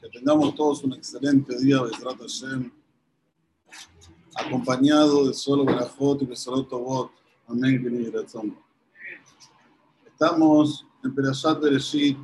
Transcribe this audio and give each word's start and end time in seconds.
Que 0.00 0.08
tengamos 0.12 0.54
todos 0.54 0.84
un 0.84 0.92
excelente 0.92 1.58
día, 1.58 1.82
Besrat 1.82 2.18
Hashem, 2.18 2.70
acompañado 4.36 5.26
de 5.26 5.34
solo 5.34 5.64
Berajot 5.64 6.22
y 6.22 6.26
Besorot 6.26 6.68
Tobot. 6.68 7.10
Amén, 7.48 8.14
Estamos 10.06 10.86
en 11.02 11.14
Perashat 11.14 11.60
Bereshit 11.60 12.16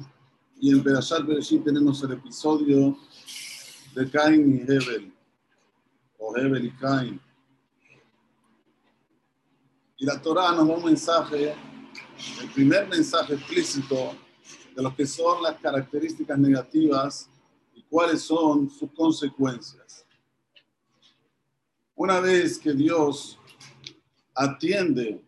y 0.61 0.71
en 0.71 0.85
Perashat 0.85 1.27
Bereshit 1.27 1.65
tenemos 1.65 2.01
el 2.05 2.13
episodio 2.13 2.97
de 3.95 4.09
Cain 4.11 4.55
y 4.55 4.61
Hebel, 4.71 5.13
o 6.19 6.37
Hebel 6.37 6.67
y 6.67 6.71
Cain. 6.73 7.26
Y 9.99 10.05
la 10.05 10.21
Torah 10.21 10.53
nos 10.53 10.69
da 10.69 10.75
un 10.75 10.85
mensaje, 10.85 11.55
el 12.43 12.51
primer 12.51 12.87
mensaje 12.87 13.35
explícito 13.35 14.15
de 14.75 14.83
lo 14.83 14.95
que 14.95 15.07
son 15.07 15.43
las 15.43 15.59
características 15.59 16.39
negativas 16.39 17.31
y 17.75 17.83
cuáles 17.83 18.21
son 18.21 18.69
sus 18.69 18.93
consecuencias. 18.93 20.05
Una 21.95 22.21
vez 22.21 22.59
que 22.59 22.75
Dios 22.75 23.39
atiende 24.35 25.25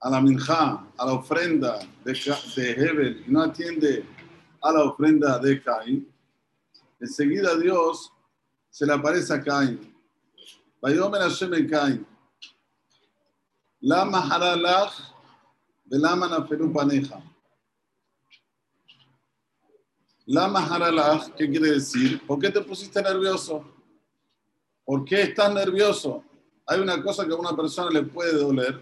a 0.00 0.10
la 0.10 0.20
minja, 0.20 0.88
a 0.96 1.06
la 1.06 1.12
ofrenda 1.12 1.78
de, 2.04 2.12
de 2.56 2.70
Hebel 2.72 3.24
y 3.28 3.30
no 3.30 3.42
atiende 3.42 4.04
a 4.60 4.72
la 4.72 4.82
ofrenda 4.82 5.38
de 5.38 5.62
Caín, 5.62 6.12
enseguida 6.98 7.56
Dios 7.56 8.12
se 8.70 8.84
le 8.86 8.92
aparece 8.92 9.32
a 9.32 9.40
Caín. 9.40 9.94
Vayomer 10.80 11.20
Hashem 11.20 11.54
en 11.54 11.68
Caín. 11.68 12.09
Lama 13.82 14.20
haralach 14.20 14.92
velama 15.90 16.28
naferu 16.28 16.72
paneja. 16.72 17.22
Lama 20.26 20.60
haralach, 20.60 21.34
¿qué 21.34 21.48
quiere 21.48 21.72
decir? 21.72 22.24
¿Por 22.26 22.38
qué 22.38 22.50
te 22.50 22.60
pusiste 22.60 23.02
nervioso? 23.02 23.64
¿Por 24.84 25.04
qué 25.04 25.22
estás 25.22 25.52
nervioso? 25.52 26.22
Hay 26.66 26.78
una 26.80 27.02
cosa 27.02 27.26
que 27.26 27.32
a 27.32 27.36
una 27.36 27.56
persona 27.56 27.90
le 27.90 28.02
puede 28.02 28.34
doler 28.34 28.80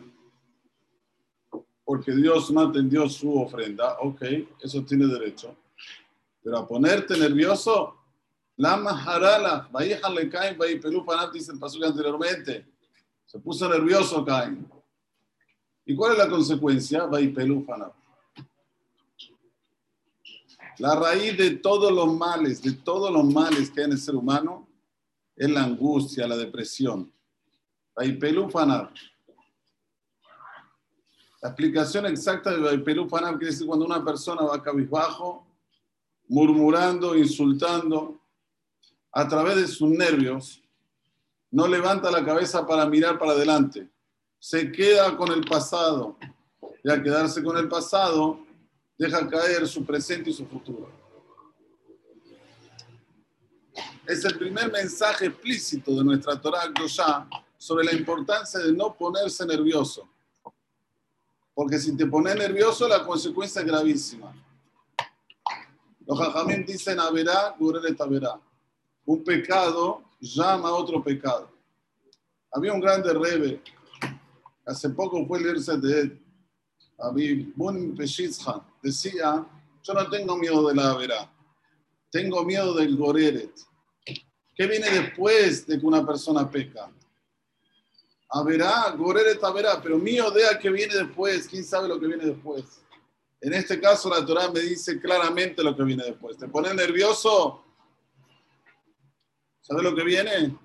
porque 1.84 2.12
Dios 2.12 2.50
no 2.50 2.60
atendió 2.60 3.08
su 3.08 3.40
ofrenda. 3.40 3.96
Ok, 4.00 4.22
eso 4.60 4.84
tiene 4.84 5.06
derecho. 5.06 5.56
Pero 6.42 6.58
a 6.58 6.66
ponerte 6.66 7.16
nervioso, 7.16 7.94
Lama 8.56 8.90
harala, 8.90 9.70
le 10.12 10.28
caen, 10.28 10.58
pelú 10.58 11.04
panat, 11.06 11.32
dice 11.32 11.52
el 11.52 11.58
paso 11.60 11.78
anteriormente. 11.82 12.66
Se 13.24 13.38
puso 13.38 13.68
nervioso 13.68 14.24
Cain. 14.24 14.68
¿Y 15.88 15.96
cuál 15.96 16.12
es 16.12 16.18
la 16.18 16.28
consecuencia? 16.28 17.08
pelú 17.08 17.64
panat. 17.64 17.94
La 20.76 20.94
raíz 20.94 21.34
de 21.38 21.52
todos 21.52 21.90
los 21.90 22.12
males, 22.14 22.60
de 22.60 22.72
todos 22.72 23.10
los 23.10 23.24
males 23.24 23.70
que 23.70 23.80
hay 23.80 23.86
en 23.86 23.92
el 23.92 23.98
ser 23.98 24.14
humano, 24.14 24.68
es 25.34 25.48
la 25.48 25.64
angustia, 25.64 26.28
la 26.28 26.36
depresión. 26.36 27.10
pelú 28.20 28.50
panat. 28.50 28.90
La 31.40 31.48
explicación 31.48 32.04
exacta 32.04 32.54
de 32.54 32.78
pelú 32.80 33.08
panat 33.08 33.38
quiere 33.38 33.52
decir 33.52 33.66
cuando 33.66 33.86
una 33.86 34.04
persona 34.04 34.42
va 34.42 34.62
cabizbajo, 34.62 35.46
murmurando, 36.28 37.16
insultando, 37.16 38.20
a 39.10 39.26
través 39.26 39.56
de 39.56 39.66
sus 39.66 39.88
nervios, 39.88 40.62
no 41.50 41.66
levanta 41.66 42.10
la 42.10 42.22
cabeza 42.22 42.66
para 42.66 42.84
mirar 42.84 43.18
para 43.18 43.32
adelante, 43.32 43.88
se 44.38 44.70
queda 44.70 45.16
con 45.16 45.32
el 45.32 45.44
pasado. 45.44 46.16
Y 46.82 46.90
al 46.90 47.02
quedarse 47.02 47.42
con 47.42 47.56
el 47.56 47.68
pasado, 47.68 48.40
deja 48.96 49.28
caer 49.28 49.66
su 49.66 49.84
presente 49.84 50.30
y 50.30 50.32
su 50.32 50.46
futuro. 50.46 50.90
Es 54.06 54.24
el 54.24 54.38
primer 54.38 54.72
mensaje 54.72 55.26
explícito 55.26 55.94
de 55.96 56.04
nuestra 56.04 56.40
Torah 56.40 56.72
ya 56.86 57.28
sobre 57.58 57.84
la 57.84 57.92
importancia 57.92 58.60
de 58.60 58.72
no 58.72 58.94
ponerse 58.94 59.44
nervioso. 59.44 60.08
Porque 61.52 61.78
si 61.78 61.96
te 61.96 62.06
pones 62.06 62.36
nervioso, 62.36 62.88
la 62.88 63.04
consecuencia 63.04 63.60
es 63.60 63.66
gravísima. 63.66 64.32
Los 66.06 66.18
jajamín 66.18 66.64
dicen, 66.64 66.98
Gurel 67.58 67.96
Averá 67.98 68.40
un 69.04 69.24
pecado 69.24 70.02
llama 70.20 70.68
a 70.68 70.72
otro 70.72 71.02
pecado. 71.02 71.50
Había 72.52 72.72
un 72.72 72.80
grande 72.80 73.12
rebe, 73.12 73.62
hace 74.68 74.90
poco 74.90 75.26
fue 75.26 75.40
leerse 75.40 75.76
de 75.78 76.00
él, 76.00 76.24
decía, 78.82 79.46
yo 79.82 79.94
no 79.94 80.10
tengo 80.10 80.36
miedo 80.36 80.68
de 80.68 80.74
la 80.74 80.94
verá, 80.94 81.32
tengo 82.10 82.44
miedo 82.44 82.74
del 82.74 82.96
goreret. 82.96 83.52
¿Qué 84.54 84.66
viene 84.66 84.90
después 84.90 85.66
de 85.66 85.78
que 85.78 85.86
una 85.86 86.04
persona 86.04 86.50
peca? 86.50 86.90
Averá, 88.30 88.90
goreret 88.90 89.40
verá, 89.54 89.80
pero 89.80 89.98
mío 89.98 90.30
idea 90.32 90.58
que 90.58 90.68
viene 90.68 90.94
después, 90.94 91.48
¿quién 91.48 91.64
sabe 91.64 91.88
lo 91.88 91.98
que 91.98 92.06
viene 92.06 92.26
después? 92.26 92.82
En 93.40 93.54
este 93.54 93.80
caso 93.80 94.10
la 94.10 94.26
Torah 94.26 94.50
me 94.50 94.60
dice 94.60 95.00
claramente 95.00 95.62
lo 95.62 95.74
que 95.74 95.84
viene 95.84 96.04
después. 96.04 96.36
¿Te 96.36 96.48
pones 96.48 96.74
nervioso? 96.74 97.64
¿Sabes 99.60 99.82
lo 99.84 99.94
que 99.94 100.02
viene? 100.02 100.58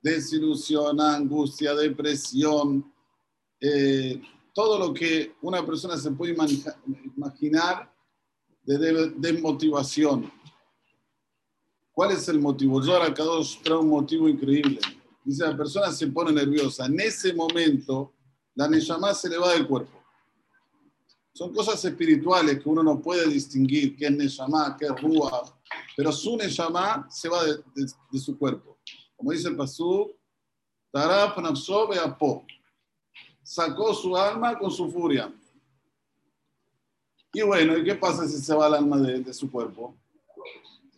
Desilusión, 0.00 1.00
angustia, 1.00 1.74
depresión, 1.74 2.92
eh, 3.60 4.20
todo 4.54 4.78
lo 4.78 4.92
que 4.92 5.34
una 5.42 5.64
persona 5.64 5.96
se 5.96 6.10
puede 6.10 6.32
imaginar 6.32 7.92
de 8.64 9.12
desmotivación. 9.16 10.30
¿Cuál 11.92 12.12
es 12.12 12.28
el 12.28 12.38
motivo? 12.38 12.82
Yo 12.82 12.94
ahora 12.94 13.12
cada 13.12 13.32
trae 13.62 13.78
un 13.78 13.88
motivo 13.88 14.28
increíble. 14.28 14.78
Dice, 15.24 15.44
la 15.44 15.56
persona 15.56 15.90
se 15.90 16.06
pone 16.06 16.32
nerviosa. 16.32 16.86
En 16.86 17.00
ese 17.00 17.34
momento, 17.34 18.14
la 18.54 18.68
Neshama 18.68 19.14
se 19.14 19.28
le 19.28 19.38
va 19.38 19.52
del 19.52 19.66
cuerpo. 19.66 19.98
Son 21.32 21.52
cosas 21.52 21.84
espirituales 21.84 22.62
que 22.62 22.68
uno 22.68 22.82
no 22.82 23.00
puede 23.00 23.28
distinguir 23.28 23.96
qué 23.96 24.06
es 24.06 24.12
Neshama, 24.12 24.76
qué 24.78 24.86
es 24.86 25.00
Ruach, 25.00 25.50
pero 25.96 26.10
su 26.12 26.36
Neshama 26.36 27.06
se 27.10 27.28
va 27.28 27.44
de, 27.44 28.18
su 28.18 28.36
cuerpo. 28.38 28.78
Como 29.16 29.32
dice 29.32 29.48
el 29.48 29.56
Pasú, 29.56 30.12
Taraf 30.92 31.38
Nafsobe 31.38 31.98
Apo. 31.98 32.44
Sacó 33.48 33.94
su 33.94 34.14
alma 34.14 34.58
con 34.58 34.70
su 34.70 34.92
furia. 34.92 35.32
Y 37.32 37.40
bueno, 37.40 37.78
¿y 37.78 37.82
qué 37.82 37.94
pasa 37.94 38.28
si 38.28 38.36
se 38.36 38.54
va 38.54 38.66
el 38.66 38.74
alma 38.74 38.98
de, 38.98 39.32
su 39.32 39.50
cuerpo? 39.50 39.96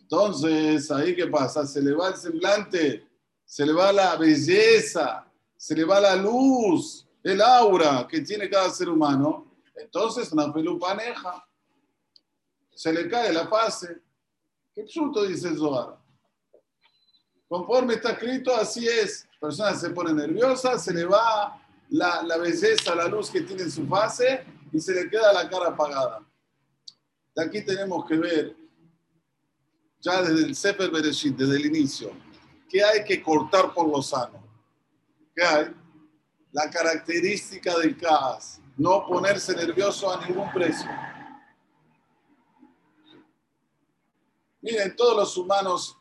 Entonces, 0.01 0.91
ahí 0.91 1.15
qué 1.15 1.27
pasa? 1.27 1.65
Se 1.65 1.81
le 1.81 1.93
va 1.93 2.09
el 2.09 2.17
semblante, 2.17 3.07
se 3.45 3.65
le 3.65 3.71
va 3.71 3.93
la 3.93 4.17
belleza, 4.17 5.25
se 5.55 5.73
le 5.73 5.85
va 5.85 6.01
la 6.01 6.17
luz, 6.17 7.07
el 7.23 7.41
aura 7.41 8.05
que 8.05 8.19
tiene 8.19 8.49
cada 8.49 8.69
ser 8.69 8.89
humano. 8.89 9.45
Entonces, 9.73 10.29
una 10.33 10.51
pelupaneja, 10.51 11.47
se 12.75 12.91
le 12.91 13.07
cae 13.07 13.31
la 13.31 13.47
fase, 13.47 14.01
¿Qué 14.75 14.81
absurdo 14.81 15.23
dice 15.23 15.47
el 15.47 15.57
Zohar? 15.57 15.97
Conforme 17.47 17.93
está 17.93 18.11
escrito, 18.11 18.53
así 18.53 18.85
es. 18.85 19.25
La 19.35 19.47
persona 19.47 19.73
se 19.73 19.89
pone 19.91 20.13
nerviosa, 20.13 20.77
se 20.77 20.93
le 20.93 21.05
va 21.05 21.60
la, 21.91 22.37
belleza, 22.37 22.95
la 22.95 23.07
luz 23.07 23.29
que 23.29 23.41
tiene 23.41 23.63
en 23.63 23.71
su 23.71 23.85
fase 23.85 24.45
y 24.71 24.79
se 24.79 24.93
le 24.93 25.09
queda 25.09 25.33
la 25.33 25.49
cara 25.49 25.69
apagada. 25.69 26.25
De 27.35 27.43
aquí 27.43 27.63
tenemos 27.63 28.05
que 28.05 28.17
ver, 28.17 28.55
ya 29.99 30.21
desde 30.21 30.45
el 30.45 30.55
Sefer 30.55 30.89
Bereshit, 30.89 31.35
desde 31.35 31.57
el 31.57 31.65
inicio, 31.65 32.11
¿qué 32.69 32.83
hay 32.83 33.03
que 33.03 33.21
cortar 33.21 33.73
por 33.73 33.87
lo 33.89 34.01
sano? 34.01 34.41
¿Qué 35.35 35.43
hay? 35.43 35.75
La 36.53 36.69
característica 36.69 37.77
del 37.77 37.97
caos, 37.97 38.59
no 38.77 39.05
ponerse 39.05 39.55
nervioso 39.55 40.11
a 40.11 40.25
ningún 40.25 40.51
precio. 40.51 40.89
Miren, 44.61 44.95
todos 44.95 45.15
los 45.15 45.37
humanos 45.37 45.97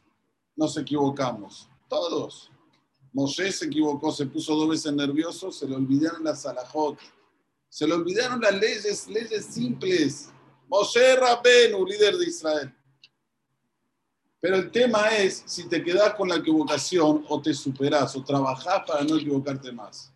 nos 0.55 0.77
equivocamos, 0.77 1.69
todos. 1.89 2.51
Moshe 3.13 3.51
se 3.51 3.67
equivocó, 3.67 4.13
se 4.13 4.27
puso 4.27 4.55
dos 4.55 4.69
veces 4.69 4.93
nervioso, 4.93 5.51
se 5.51 5.67
le 5.67 5.75
olvidaron 5.75 6.23
las 6.23 6.47
alajot, 6.47 6.99
se 7.69 7.87
le 7.87 7.95
olvidaron 7.95 8.41
las 8.41 8.55
leyes, 8.55 9.09
leyes 9.09 9.47
simples. 9.47 10.31
Moshe 10.69 11.17
Rabenu, 11.17 11.85
líder 11.85 12.17
de 12.17 12.27
Israel. 12.27 12.75
Pero 14.41 14.57
el 14.57 14.71
tema 14.71 15.09
es 15.09 15.43
si 15.45 15.69
te 15.69 15.83
quedas 15.83 16.15
con 16.15 16.29
la 16.29 16.37
equivocación 16.37 17.25
o 17.29 17.43
te 17.43 17.53
superas 17.53 18.17
o 18.17 18.25
trabajás 18.25 18.85
para 18.87 19.05
no 19.05 19.17
equivocarte 19.17 19.71
más. 19.71 20.13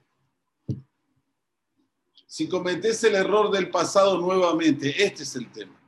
Si 2.27 2.49
cometes 2.49 3.05
el 3.05 3.15
error 3.17 3.51
del 3.51 3.71
pasado 3.71 4.19
nuevamente, 4.19 5.05
este 5.05 5.25
es 5.25 5.37
el 5.37 5.53
tema. 5.53 5.81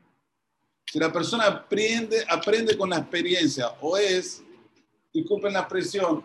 Si 0.85 0.99
la 0.99 1.13
persona 1.13 1.47
aprende, 1.47 2.25
aprende 2.29 2.77
con 2.77 2.91
la 2.91 2.99
experiencia 2.99 3.71
o 3.81 3.97
es, 3.97 4.45
disculpen 5.13 5.55
la 5.55 5.61
expresión, 5.61 6.25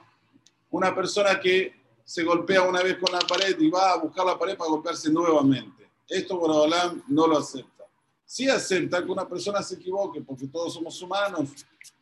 una 0.72 0.94
persona 0.96 1.40
que 1.40 1.74
se 2.04 2.24
golpea 2.24 2.64
una 2.64 2.82
vez 2.82 2.98
con 2.98 3.14
la 3.14 3.20
pared 3.20 3.58
y 3.60 3.70
va 3.70 3.92
a 3.92 3.98
buscar 3.98 4.26
la 4.26 4.38
pared 4.38 4.58
para 4.58 4.70
golpearse 4.70 5.12
nuevamente. 5.12 5.90
Esto 6.08 6.38
Boreolam 6.38 7.04
no 7.08 7.28
lo 7.28 7.38
acepta. 7.38 7.86
Sí 8.26 8.50
acepta 8.50 9.04
que 9.04 9.12
una 9.12 9.28
persona 9.28 9.62
se 9.62 9.76
equivoque, 9.76 10.22
porque 10.22 10.48
todos 10.48 10.74
somos 10.74 11.02
humanos. 11.02 11.50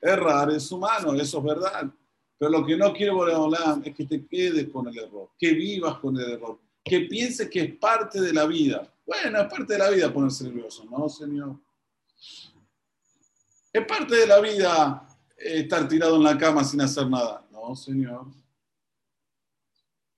Errar 0.02 0.52
es 0.52 0.72
humano, 0.72 1.14
eso 1.14 1.40
es 1.40 1.44
verdad. 1.44 1.92
Pero 2.38 2.52
lo 2.52 2.66
que 2.66 2.78
no 2.78 2.94
quiere 2.94 3.12
Boreolam 3.12 3.82
es 3.86 3.96
que 3.96 4.06
te 4.06 4.26
quedes 4.26 4.70
con 4.70 4.88
el 4.88 4.98
error, 4.98 5.30
que 5.38 5.52
vivas 5.54 5.98
con 6.00 6.18
el 6.18 6.32
error, 6.32 6.60
que 6.84 7.02
pienses 7.02 7.50
que 7.50 7.62
es 7.62 7.76
parte 7.76 8.22
de 8.22 8.34
la 8.34 8.46
vida. 8.46 8.92
Bueno, 9.06 9.42
es 9.42 9.48
parte 9.48 9.74
de 9.74 9.80
la 9.80 9.90
vida 9.90 10.14
ponerse 10.14 10.44
nervioso, 10.46 10.86
¿no, 10.86 11.10
Señor? 11.10 11.56
Es 13.74 13.86
parte 13.86 14.16
de 14.16 14.28
la 14.28 14.40
vida 14.40 15.08
eh, 15.38 15.60
estar 15.62 15.88
tirado 15.88 16.16
en 16.16 16.24
la 16.24 16.38
cama 16.38 16.64
sin 16.64 16.82
hacer 16.82 17.08
nada. 17.08 17.46
No, 17.52 17.76
Señor. 17.76 18.26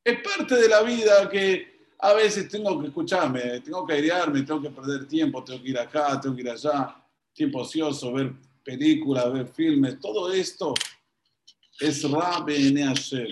Es 0.03 0.19
parte 0.21 0.55
de 0.55 0.67
la 0.67 0.81
vida 0.81 1.29
que 1.29 1.87
a 1.99 2.13
veces 2.13 2.49
tengo 2.49 2.79
que 2.81 2.87
escucharme, 2.87 3.59
tengo 3.59 3.85
que 3.85 3.93
airearme, 3.93 4.41
tengo 4.41 4.61
que 4.61 4.71
perder 4.71 5.07
tiempo, 5.07 5.43
tengo 5.43 5.61
que 5.61 5.69
ir 5.69 5.77
acá, 5.77 6.19
tengo 6.19 6.35
que 6.35 6.41
ir 6.41 6.49
allá, 6.49 6.95
tiempo 7.33 7.59
ocioso, 7.59 8.11
ver 8.13 8.33
películas, 8.63 9.31
ver 9.31 9.47
filmes, 9.47 9.99
todo 9.99 10.31
esto 10.31 10.73
es 11.79 12.09
Rabbe 12.09 12.67
en 12.67 12.87
Hashem, 12.87 13.27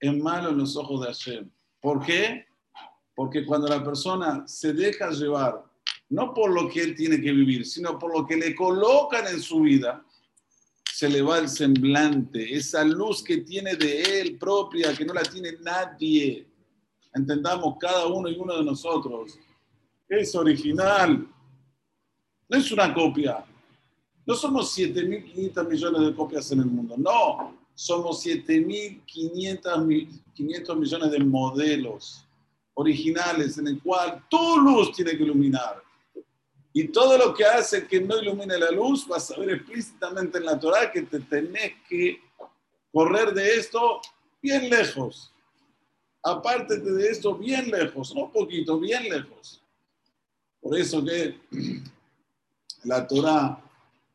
es 0.00 0.16
malo 0.16 0.50
en 0.50 0.58
los 0.58 0.76
ojos 0.76 1.00
de 1.00 1.06
Hashem. 1.08 1.50
¿Por 1.80 2.04
qué? 2.04 2.46
Porque 3.14 3.44
cuando 3.44 3.68
la 3.68 3.84
persona 3.84 4.46
se 4.46 4.72
deja 4.72 5.10
llevar 5.10 5.62
no 6.08 6.32
por 6.32 6.50
lo 6.50 6.68
que 6.68 6.80
él 6.80 6.94
tiene 6.94 7.20
que 7.20 7.32
vivir, 7.32 7.66
sino 7.66 7.98
por 7.98 8.16
lo 8.16 8.26
que 8.26 8.36
le 8.36 8.54
colocan 8.54 9.26
en 9.26 9.40
su 9.40 9.60
vida, 9.60 10.04
se 10.94 11.08
le 11.08 11.22
va 11.22 11.40
el 11.40 11.48
semblante, 11.48 12.54
esa 12.54 12.84
luz 12.84 13.20
que 13.20 13.38
tiene 13.38 13.74
de 13.74 14.20
él 14.20 14.38
propia, 14.38 14.94
que 14.94 15.04
no 15.04 15.12
la 15.12 15.22
tiene 15.22 15.56
nadie. 15.60 16.46
Entendamos 17.12 17.74
cada 17.80 18.06
uno 18.06 18.28
y 18.28 18.38
uno 18.38 18.58
de 18.58 18.62
nosotros. 18.62 19.36
Es 20.08 20.36
original, 20.36 21.26
no 22.48 22.56
es 22.56 22.70
una 22.70 22.94
copia. 22.94 23.44
No 24.24 24.36
somos 24.36 24.78
7.500 24.78 25.68
millones 25.68 26.02
de 26.02 26.14
copias 26.14 26.52
en 26.52 26.60
el 26.60 26.66
mundo, 26.66 26.94
no, 26.96 27.58
somos 27.74 28.24
7.500 28.24 30.76
millones 30.76 31.10
de 31.10 31.18
modelos 31.24 32.24
originales 32.74 33.58
en 33.58 33.66
el 33.66 33.82
cual 33.82 34.24
tu 34.30 34.58
luz 34.58 34.92
tiene 34.92 35.16
que 35.16 35.24
iluminar. 35.24 35.82
Y 36.76 36.88
todo 36.88 37.16
lo 37.16 37.32
que 37.32 37.44
hace 37.44 37.86
que 37.86 38.00
no 38.00 38.20
ilumine 38.20 38.58
la 38.58 38.72
luz, 38.72 39.06
vas 39.06 39.30
a 39.30 39.38
ver 39.38 39.50
explícitamente 39.50 40.38
en 40.38 40.44
la 40.44 40.58
Torah 40.58 40.90
que 40.90 41.02
te 41.02 41.20
tenés 41.20 41.74
que 41.88 42.20
correr 42.92 43.32
de 43.32 43.54
esto 43.54 44.00
bien 44.42 44.68
lejos. 44.68 45.32
Aparte 46.20 46.78
de 46.78 47.08
esto, 47.08 47.36
bien 47.36 47.70
lejos, 47.70 48.12
no 48.12 48.32
poquito, 48.32 48.80
bien 48.80 49.04
lejos. 49.04 49.62
Por 50.60 50.76
eso 50.76 51.04
que 51.04 51.38
la 52.82 53.06
Torah, 53.06 53.62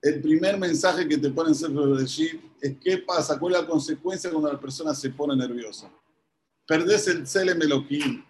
el 0.02 0.22
primer 0.22 0.58
mensaje 0.58 1.08
que 1.08 1.18
te 1.18 1.30
ponen 1.30 1.56
ser 1.56 1.70
decir 1.70 2.42
es 2.60 2.76
qué 2.82 2.98
pasa, 2.98 3.40
cuál 3.40 3.54
es 3.54 3.62
la 3.62 3.68
consecuencia 3.68 4.30
cuando 4.30 4.52
la 4.52 4.60
persona 4.60 4.94
se 4.94 5.10
pone 5.12 5.34
nerviosa. 5.34 5.90
Perdés 6.68 7.08
el 7.08 7.26
Selem 7.26 7.62
Elohim, 7.62 8.22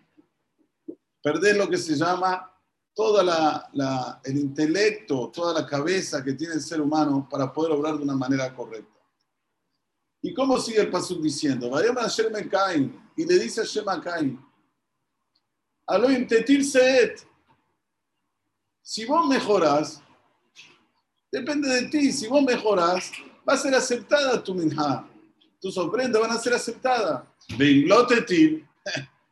perdés 1.24 1.58
lo 1.58 1.68
que 1.68 1.78
se 1.78 1.96
llama 1.96 2.46
todo 2.94 3.22
el 3.22 4.38
intelecto, 4.38 5.30
toda 5.30 5.62
la 5.62 5.66
cabeza 5.66 6.24
que 6.24 6.34
tiene 6.34 6.56
el 6.56 6.62
ser 6.62 6.82
humano 6.82 7.28
para 7.30 7.52
poder 7.52 7.72
obrar 7.72 7.98
de 7.98 8.04
una 8.04 8.16
manera 8.16 8.54
correcta. 8.54 9.00
¿Y 10.22 10.34
cómo 10.34 10.60
sigue 10.60 10.82
el 10.82 10.90
paso 10.90 11.16
diciendo? 11.16 11.72
Y 13.16 13.26
le 13.26 13.40
dice 13.40 13.62
a 13.62 13.64
Shema 13.64 14.02
Cain, 14.02 14.40
Aloim. 15.88 16.28
Si 18.82 19.06
vos 19.06 19.28
mejoras, 19.28 20.02
depende 21.32 21.70
de 21.70 21.90
ti. 21.90 22.12
Si 22.12 22.28
vos 22.28 22.44
mejoras, 22.44 23.12
va 23.48 23.54
a 23.54 23.58
ser 23.58 23.74
aceptada 23.74 24.44
tu 24.44 24.54
minja. 24.54 25.08
Tus 25.60 25.78
ofrendas 25.78 26.22
van 26.22 26.32
a 26.32 26.38
ser 26.38 26.54
aceptadas. 26.54 27.24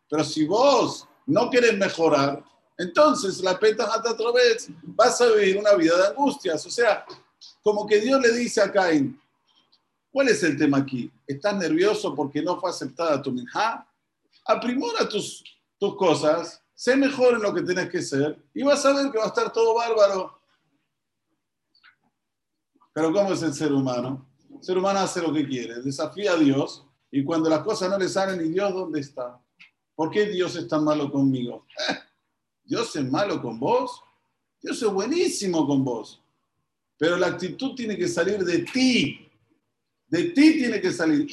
Pero 0.10 0.24
si 0.24 0.46
vos 0.46 1.08
no 1.26 1.50
querés 1.50 1.78
mejorar, 1.78 2.44
entonces, 2.78 3.42
la 3.42 3.60
peta 3.60 3.90
vez 4.34 4.70
vas 4.84 5.20
a 5.20 5.32
vivir 5.32 5.58
una 5.58 5.74
vida 5.74 5.98
de 5.98 6.08
angustias. 6.10 6.64
O 6.66 6.70
sea, 6.70 7.06
como 7.64 7.88
que 7.88 8.00
Dios 8.00 8.22
le 8.22 8.32
dice 8.34 8.62
a 8.62 8.72
Caín, 8.72 9.20
¿cuál 10.12 10.30
es 10.30 10.44
el 10.44 10.58
tema 10.58 10.78
aquí? 10.78 11.12
¿Estás 11.26 11.56
nervioso 11.56 12.14
porque 12.14 12.42
no 12.42 12.60
fue 12.60 12.70
aceptada 12.70 13.22
tu 13.22 13.32
minja? 13.32 13.88
Aprimora 14.46 15.10
tus, 15.10 15.44
tus 15.80 15.96
cosas, 15.96 16.64
sé 16.76 16.96
mejor 16.96 17.34
en 17.34 17.42
lo 17.42 17.54
que 17.54 17.64
tienes 17.64 17.90
que 17.90 18.02
ser 18.02 18.38
y 18.54 18.62
vas 18.62 18.86
a 18.86 18.94
ver 18.94 19.12
que 19.12 19.18
va 19.18 19.26
a 19.26 19.30
estar 19.30 19.52
todo 19.52 19.74
bárbaro. 19.74 20.40
Pero 22.94 23.12
¿cómo 23.12 23.34
es 23.34 23.42
el 23.42 23.54
ser 23.54 23.74
humano? 23.74 24.30
El 24.52 24.64
ser 24.64 24.78
humano 24.78 25.00
hace 25.00 25.22
lo 25.22 25.34
que 25.34 25.48
quiere, 25.48 25.82
desafía 25.82 26.34
a 26.34 26.38
Dios 26.38 26.86
y 27.10 27.24
cuando 27.24 27.50
las 27.50 27.60
cosas 27.60 27.90
no 27.90 27.98
le 27.98 28.08
salen, 28.08 28.46
¿y 28.46 28.50
Dios 28.50 28.72
dónde 28.72 29.00
está? 29.00 29.40
¿Por 29.96 30.12
qué 30.12 30.28
Dios 30.28 30.56
es 30.56 30.68
tan 30.68 30.84
malo 30.84 31.12
conmigo? 31.12 31.66
Dios 32.68 32.96
es 32.96 33.10
malo 33.10 33.42
con 33.42 33.60
vos, 33.60 34.04
Dios 34.62 34.82
es 34.82 34.90
buenísimo 34.90 35.66
con 35.66 35.84
vos. 35.84 36.22
Pero 36.98 37.16
la 37.16 37.28
actitud 37.28 37.76
tiene 37.76 37.96
que 37.96 38.08
salir 38.08 38.44
de 38.44 38.60
ti. 38.60 39.30
De 40.08 40.24
ti 40.26 40.58
tiene 40.58 40.82
que 40.82 40.92
salir. 40.92 41.28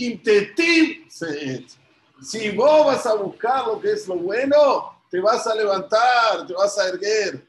Si 2.22 2.50
vos 2.50 2.86
vas 2.86 3.06
a 3.06 3.14
buscar 3.14 3.66
lo 3.66 3.80
que 3.80 3.92
es 3.92 4.06
lo 4.06 4.16
bueno, 4.16 5.00
te 5.10 5.20
vas 5.20 5.46
a 5.46 5.54
levantar, 5.54 6.46
te 6.46 6.52
vas 6.52 6.78
a 6.78 6.88
erguer. 6.88 7.46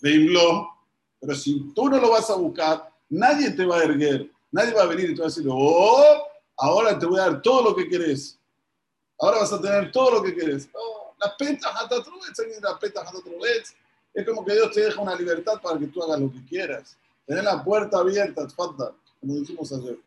Veimlo. 0.00 0.68
Pero 1.20 1.34
si 1.34 1.72
tú 1.74 1.88
no 1.88 1.98
lo 1.98 2.10
vas 2.10 2.28
a 2.30 2.34
buscar, 2.34 2.92
nadie 3.08 3.50
te 3.50 3.64
va 3.64 3.78
a 3.78 3.84
erguer. 3.84 4.30
Nadie 4.50 4.72
va 4.72 4.82
a 4.82 4.86
venir 4.86 5.10
y 5.10 5.14
te 5.14 5.20
va 5.20 5.26
a 5.26 5.30
decir, 5.30 5.46
oh, 5.48 6.22
ahora 6.56 6.98
te 6.98 7.06
voy 7.06 7.18
a 7.20 7.30
dar 7.30 7.42
todo 7.42 7.70
lo 7.70 7.76
que 7.76 7.88
querés. 7.88 8.38
Ahora 9.18 9.38
vas 9.40 9.52
a 9.52 9.60
tener 9.60 9.92
todo 9.92 10.12
lo 10.12 10.22
que 10.22 10.34
querés. 10.34 10.68
Oh, 10.72 10.97
las 11.20 11.34
petas 11.34 11.72
las 12.62 12.78
petas 12.78 13.12
Es 14.14 14.26
como 14.26 14.44
que 14.44 14.52
Dios 14.52 14.70
te 14.72 14.80
deja 14.82 15.00
una 15.00 15.14
libertad 15.14 15.60
para 15.62 15.78
que 15.78 15.86
tú 15.86 16.02
hagas 16.02 16.20
lo 16.20 16.32
que 16.32 16.44
quieras. 16.44 16.96
Tener 17.26 17.44
la 17.44 17.62
puerta 17.62 17.98
abierta, 17.98 18.48
falta, 18.48 18.92
como 19.20 19.34
dijimos 19.34 19.72
ayer. 19.72 19.98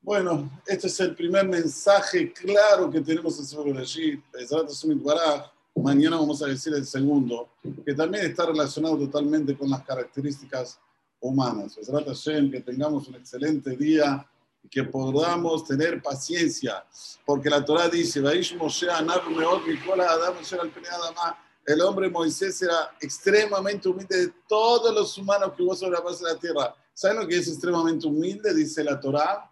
Bueno, 0.00 0.50
este 0.66 0.88
es 0.88 1.00
el 1.00 1.14
primer 1.14 1.48
mensaje 1.48 2.30
claro 2.32 2.90
que 2.90 3.00
tenemos 3.00 3.38
en 3.38 3.46
sobre 3.46 3.78
allí. 3.78 4.22
Mañana 5.76 6.16
vamos 6.16 6.42
a 6.42 6.46
decir 6.46 6.74
el 6.74 6.86
segundo, 6.86 7.48
que 7.84 7.94
también 7.94 8.26
está 8.26 8.46
relacionado 8.46 8.96
totalmente 8.98 9.56
con 9.56 9.70
las 9.70 9.82
características 9.82 10.78
humanas. 11.20 11.76
Que 11.76 12.60
tengamos 12.60 13.08
un 13.08 13.14
excelente 13.16 13.76
día 13.76 14.26
que 14.70 14.84
podamos 14.84 15.64
tener 15.64 16.02
paciencia, 16.02 16.84
porque 17.24 17.50
la 17.50 17.64
Torah 17.64 17.88
dice, 17.88 18.20
el 21.66 21.80
hombre 21.80 22.10
Moisés 22.10 22.62
era 22.62 22.96
extremadamente 23.00 23.88
humilde 23.88 24.26
de 24.26 24.32
todos 24.48 24.94
los 24.94 25.16
humanos 25.16 25.52
que 25.56 25.62
hubo 25.62 25.74
sobre 25.74 25.92
la 25.92 26.00
base 26.00 26.24
de 26.24 26.32
la 26.32 26.38
tierra. 26.38 26.74
¿Saben 26.92 27.20
lo 27.20 27.26
que 27.26 27.36
es 27.36 27.48
extremadamente 27.48 28.06
humilde? 28.06 28.54
Dice 28.54 28.84
la 28.84 29.00
Torah, 29.00 29.50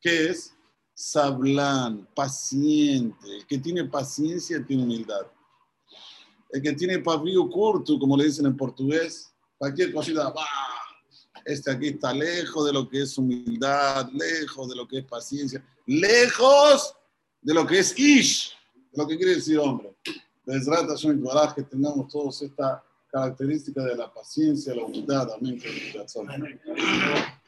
que 0.00 0.30
es 0.30 0.54
sablán, 0.94 2.08
paciente. 2.14 3.36
El 3.36 3.46
que 3.46 3.58
tiene 3.58 3.84
paciencia 3.84 4.64
tiene 4.64 4.84
humildad. 4.84 5.26
El 6.50 6.62
que 6.62 6.72
tiene 6.72 6.98
pavio 6.98 7.48
curto, 7.48 7.98
como 7.98 8.16
le 8.16 8.24
dicen 8.24 8.46
en 8.46 8.56
portugués, 8.56 9.32
cualquier 9.58 9.92
cosita, 9.92 10.30
¡bah! 10.30 10.71
Este 11.44 11.70
aquí 11.70 11.88
está 11.88 12.12
lejos 12.12 12.66
de 12.66 12.72
lo 12.72 12.88
que 12.88 13.02
es 13.02 13.16
humildad, 13.18 14.08
lejos 14.12 14.68
de 14.68 14.76
lo 14.76 14.86
que 14.86 14.98
es 14.98 15.04
paciencia, 15.04 15.64
lejos 15.86 16.94
de 17.40 17.54
lo 17.54 17.66
que 17.66 17.78
es 17.78 17.98
ish, 17.98 18.52
de 18.92 19.02
lo 19.02 19.06
que 19.06 19.16
quiere 19.16 19.34
decir 19.36 19.58
hombre. 19.58 19.94
Desrata 20.44 20.94
que 21.54 21.62
tengamos 21.62 22.08
todos 22.08 22.42
esta 22.42 22.82
característica 23.10 23.82
de 23.82 23.96
la 23.96 24.12
paciencia, 24.12 24.74
la 24.74 24.84
humildad. 24.84 25.30
Amén. 25.32 25.60